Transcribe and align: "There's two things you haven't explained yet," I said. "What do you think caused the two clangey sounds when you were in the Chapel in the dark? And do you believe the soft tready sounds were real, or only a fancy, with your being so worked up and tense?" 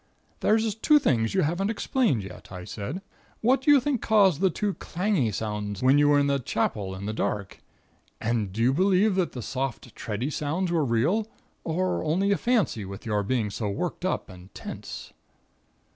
"There's 0.39 0.73
two 0.73 0.97
things 0.97 1.35
you 1.35 1.43
haven't 1.43 1.69
explained 1.69 2.23
yet," 2.23 2.51
I 2.51 2.63
said. 2.63 3.03
"What 3.41 3.61
do 3.61 3.69
you 3.71 3.79
think 3.79 4.01
caused 4.01 4.41
the 4.41 4.49
two 4.49 4.73
clangey 4.73 5.31
sounds 5.31 5.83
when 5.83 5.99
you 5.99 6.09
were 6.09 6.17
in 6.17 6.25
the 6.25 6.39
Chapel 6.39 6.95
in 6.95 7.05
the 7.05 7.13
dark? 7.13 7.61
And 8.19 8.51
do 8.51 8.63
you 8.63 8.73
believe 8.73 9.13
the 9.13 9.41
soft 9.43 9.93
tready 9.93 10.33
sounds 10.33 10.71
were 10.71 10.83
real, 10.83 11.27
or 11.63 12.03
only 12.03 12.31
a 12.31 12.37
fancy, 12.39 12.83
with 12.83 13.05
your 13.05 13.21
being 13.21 13.51
so 13.51 13.69
worked 13.69 14.03
up 14.03 14.27
and 14.27 14.51
tense?" 14.55 15.13